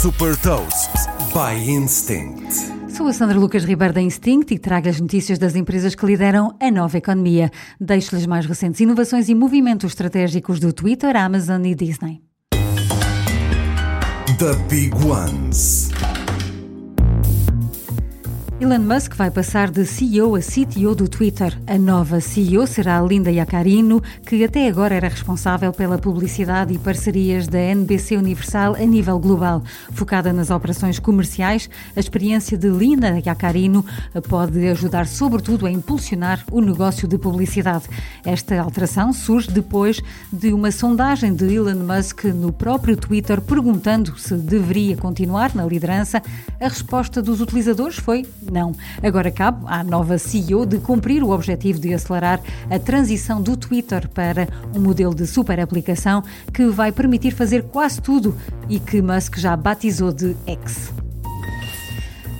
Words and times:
Super 0.00 0.36
Toast 0.36 0.92
by 1.32 1.68
Instinct. 1.68 2.54
Sou 2.88 3.08
a 3.08 3.12
Sandra 3.12 3.36
Lucas 3.36 3.64
Ribeiro 3.64 3.92
da 3.92 4.00
Instinct 4.00 4.54
e 4.54 4.56
trago 4.56 4.88
as 4.88 5.00
notícias 5.00 5.40
das 5.40 5.56
empresas 5.56 5.96
que 5.96 6.06
lideram 6.06 6.54
a 6.60 6.70
nova 6.70 6.96
economia. 6.96 7.50
Deixo-lhes 7.80 8.24
mais 8.24 8.46
recentes 8.46 8.80
inovações 8.80 9.28
e 9.28 9.34
movimentos 9.34 9.90
estratégicos 9.90 10.60
do 10.60 10.72
Twitter, 10.72 11.16
Amazon 11.16 11.64
e 11.64 11.74
Disney. 11.74 12.22
The 14.38 14.54
Big 14.68 14.94
Ones. 15.04 15.87
Elon 18.60 18.80
Musk 18.80 19.14
vai 19.14 19.30
passar 19.30 19.70
de 19.70 19.86
CEO 19.86 20.34
a 20.34 20.40
CTO 20.40 20.92
do 20.92 21.08
Twitter. 21.08 21.56
A 21.64 21.78
nova 21.78 22.20
CEO 22.20 22.66
será 22.66 23.00
Linda 23.00 23.30
Yacarino, 23.30 24.02
que 24.26 24.42
até 24.42 24.66
agora 24.66 24.96
era 24.96 25.06
responsável 25.06 25.72
pela 25.72 25.96
publicidade 25.96 26.74
e 26.74 26.78
parcerias 26.78 27.46
da 27.46 27.60
NBC 27.60 28.16
Universal 28.16 28.74
a 28.74 28.84
nível 28.84 29.16
global. 29.20 29.62
Focada 29.92 30.32
nas 30.32 30.50
operações 30.50 30.98
comerciais, 30.98 31.70
a 31.94 32.00
experiência 32.00 32.58
de 32.58 32.68
Linda 32.68 33.22
Yacarino 33.24 33.86
pode 34.28 34.66
ajudar 34.66 35.06
sobretudo 35.06 35.64
a 35.64 35.70
impulsionar 35.70 36.44
o 36.50 36.60
negócio 36.60 37.06
de 37.06 37.16
publicidade. 37.16 37.84
Esta 38.24 38.60
alteração 38.60 39.12
surge 39.12 39.52
depois 39.52 40.02
de 40.32 40.52
uma 40.52 40.72
sondagem 40.72 41.32
de 41.32 41.54
Elon 41.54 41.76
Musk 41.76 42.24
no 42.24 42.52
próprio 42.52 42.96
Twitter 42.96 43.40
perguntando 43.40 44.18
se 44.18 44.34
deveria 44.34 44.96
continuar 44.96 45.54
na 45.54 45.64
liderança. 45.64 46.20
A 46.60 46.66
resposta 46.66 47.22
dos 47.22 47.40
utilizadores 47.40 47.98
foi 47.98 48.26
não. 48.50 48.72
Agora 49.02 49.30
cabe 49.30 49.64
à 49.66 49.82
nova 49.82 50.18
CEO 50.18 50.66
de 50.66 50.78
cumprir 50.78 51.22
o 51.22 51.30
objetivo 51.30 51.78
de 51.78 51.92
acelerar 51.94 52.40
a 52.70 52.78
transição 52.78 53.40
do 53.40 53.56
Twitter 53.56 54.08
para 54.08 54.48
um 54.74 54.80
modelo 54.80 55.14
de 55.14 55.26
super 55.26 55.60
aplicação 55.60 56.22
que 56.52 56.66
vai 56.66 56.92
permitir 56.92 57.32
fazer 57.32 57.64
quase 57.64 58.00
tudo 58.00 58.36
e 58.68 58.78
que 58.78 59.00
Musk 59.00 59.36
já 59.38 59.56
batizou 59.56 60.12
de 60.12 60.36
X. 60.46 61.07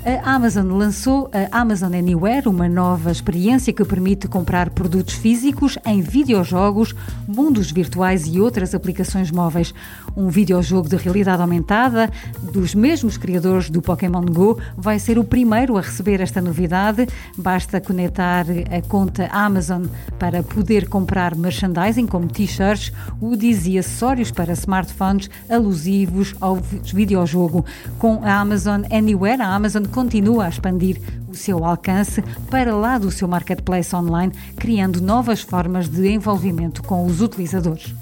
A 0.04 0.34
Amazon 0.36 0.70
lançou 0.70 1.28
a 1.32 1.60
Amazon 1.60 1.92
Anywhere, 1.92 2.48
uma 2.48 2.68
nova 2.68 3.10
experiência 3.10 3.72
que 3.72 3.84
permite 3.84 4.28
comprar 4.28 4.70
produtos 4.70 5.14
físicos 5.14 5.76
em 5.84 6.00
videojogos, 6.00 6.94
mundos 7.26 7.72
virtuais 7.72 8.24
e 8.26 8.40
outras 8.40 8.76
aplicações 8.76 9.32
móveis. 9.32 9.74
Um 10.16 10.28
videojogo 10.28 10.88
de 10.88 10.96
realidade 10.96 11.42
aumentada 11.42 12.08
dos 12.40 12.76
mesmos 12.76 13.16
criadores 13.16 13.70
do 13.70 13.82
Pokémon 13.82 14.24
Go 14.24 14.58
vai 14.76 15.00
ser 15.00 15.18
o 15.18 15.24
primeiro 15.24 15.76
a 15.76 15.80
receber 15.80 16.20
esta 16.20 16.40
novidade. 16.40 17.06
Basta 17.36 17.80
conectar 17.80 18.46
a 18.70 18.80
conta 18.88 19.26
Amazon 19.32 19.86
para 20.16 20.44
poder 20.44 20.88
comprar 20.88 21.34
merchandising 21.34 22.06
como 22.06 22.28
t-shirts, 22.28 22.92
UDIs 23.20 23.66
e 23.66 23.76
acessórios 23.76 24.30
para 24.30 24.52
smartphones 24.52 25.28
alusivos 25.50 26.36
ao 26.40 26.56
videojogo. 26.94 27.64
Com 27.98 28.24
a 28.24 28.34
Amazon 28.34 28.82
Anywhere, 28.90 29.42
a 29.42 29.54
Amazon 29.54 29.87
continua 29.88 30.44
a 30.44 30.48
expandir 30.48 31.00
o 31.28 31.34
seu 31.34 31.64
alcance 31.64 32.22
para 32.50 32.74
lá 32.74 32.98
do 32.98 33.10
seu 33.10 33.28
marketplace 33.28 33.94
online, 33.94 34.32
criando 34.56 35.00
novas 35.00 35.40
formas 35.40 35.88
de 35.88 36.08
envolvimento 36.08 36.82
com 36.82 37.06
os 37.06 37.20
utilizadores. 37.20 37.94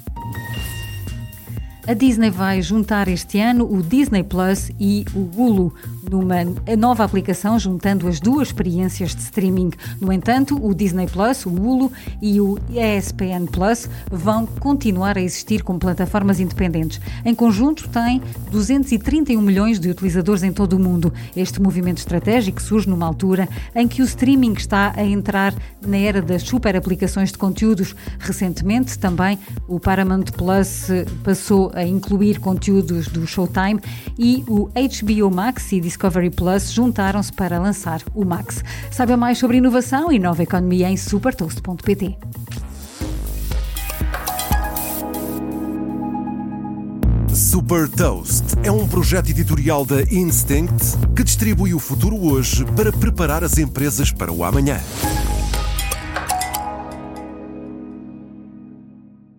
A 1.87 1.93
Disney 1.93 2.29
vai 2.29 2.61
juntar 2.61 3.07
este 3.07 3.39
ano 3.39 3.65
o 3.65 3.81
Disney 3.81 4.21
Plus 4.21 4.69
e 4.77 5.05
o 5.15 5.19
Hulu 5.19 5.73
numa 6.09 6.37
nova 6.77 7.03
aplicação 7.03 7.59
juntando 7.59 8.07
as 8.07 8.19
duas 8.19 8.49
experiências 8.49 9.15
de 9.15 9.21
streaming. 9.21 9.71
No 9.99 10.11
entanto, 10.11 10.57
o 10.63 10.73
Disney 10.73 11.07
Plus, 11.07 11.45
o 11.45 11.49
Hulu 11.49 11.91
e 12.21 12.39
o 12.39 12.57
ESPN 12.69 13.45
Plus 13.51 13.89
vão 14.11 14.45
continuar 14.45 15.17
a 15.17 15.21
existir 15.21 15.63
como 15.63 15.79
plataformas 15.79 16.39
independentes. 16.39 16.99
Em 17.25 17.33
conjunto, 17.35 17.87
têm 17.89 18.21
231 18.51 19.41
milhões 19.41 19.79
de 19.79 19.89
utilizadores 19.89 20.43
em 20.43 20.51
todo 20.51 20.73
o 20.73 20.79
mundo. 20.79 21.13
Este 21.35 21.61
movimento 21.61 21.97
estratégico 21.97 22.61
surge 22.61 22.89
numa 22.89 23.05
altura 23.05 23.47
em 23.75 23.87
que 23.87 24.01
o 24.01 24.05
streaming 24.05 24.53
está 24.53 24.93
a 24.95 25.03
entrar 25.03 25.53
na 25.85 25.97
era 25.97 26.21
das 26.21 26.43
super 26.43 26.75
aplicações 26.75 27.31
de 27.31 27.37
conteúdos. 27.37 27.95
Recentemente, 28.19 28.97
também 28.97 29.39
o 29.67 29.79
Paramount 29.79 30.25
Plus 30.35 30.87
passou 31.23 31.71
a 31.73 31.83
incluir 31.83 32.39
conteúdos 32.39 33.07
do 33.07 33.25
Showtime 33.25 33.79
e 34.17 34.43
o 34.47 34.69
HBO 34.69 35.33
Max 35.33 35.71
e 35.71 35.81
Discovery 35.97 36.29
Plus 36.29 36.71
juntaram-se 36.71 37.33
para 37.33 37.57
lançar 37.57 38.03
o 38.13 38.23
Max. 38.23 38.63
Saiba 38.91 39.17
mais 39.17 39.39
sobre 39.39 39.57
inovação 39.57 40.11
e 40.11 40.19
nova 40.19 40.43
economia 40.43 40.87
em 40.87 40.95
supertoast.pt. 40.95 42.15
Super 47.33 47.89
Toast 47.89 48.43
é 48.63 48.71
um 48.71 48.87
projeto 48.87 49.31
editorial 49.31 49.83
da 49.83 50.03
Instinct 50.03 50.97
que 51.15 51.23
distribui 51.23 51.73
o 51.73 51.79
futuro 51.79 52.15
hoje 52.15 52.63
para 52.75 52.91
preparar 52.91 53.43
as 53.43 53.57
empresas 53.57 54.11
para 54.11 54.31
o 54.31 54.43
amanhã. 54.43 54.79